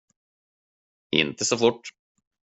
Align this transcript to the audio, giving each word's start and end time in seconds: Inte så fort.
Inte 1.11 1.45
så 1.45 1.57
fort. 1.57 1.89